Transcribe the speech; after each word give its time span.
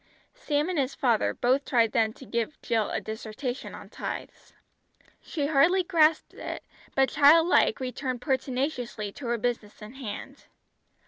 Sam 0.33 0.67
and 0.67 0.79
his 0.79 0.95
father 0.95 1.31
both 1.31 1.63
tried 1.63 1.91
then 1.91 2.11
to 2.13 2.25
give 2.25 2.59
Jill 2.63 2.89
a 2.89 2.99
dissertation 2.99 3.75
on 3.75 3.87
tithes. 3.89 4.51
She 5.21 5.45
hardly 5.45 5.83
grasped 5.83 6.33
it, 6.33 6.63
but 6.95 7.09
child 7.09 7.45
like 7.45 7.79
returned 7.79 8.19
pertinaciously 8.19 9.11
to 9.11 9.27
her 9.27 9.37
business 9.37 9.79
in 9.79 9.93
hand. 9.93 10.45